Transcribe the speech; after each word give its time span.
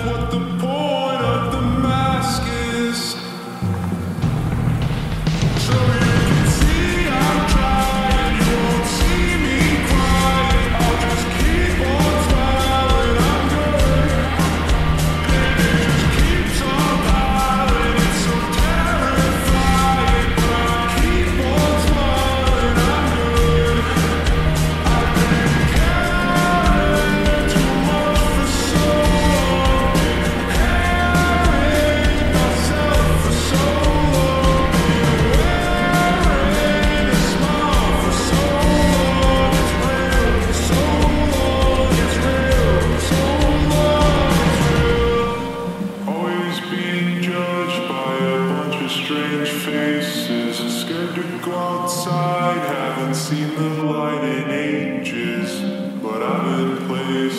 what 0.00 0.30
the 0.30 0.53
go 51.44 51.52
outside, 51.52 52.58
haven't 52.58 53.14
seen 53.14 53.54
the 53.54 53.82
light 53.84 54.24
in 54.24 54.50
ages, 54.50 55.60
but 56.02 56.22
I'm 56.22 56.46
in 56.60 56.86
place. 56.86 57.33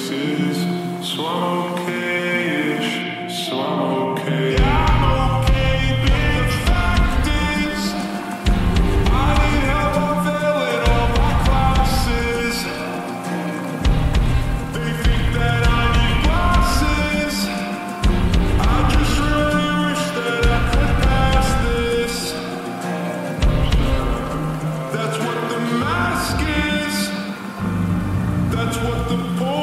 baskets. 26.26 27.10
That's 28.56 28.78
what 28.78 29.10
the 29.10 29.55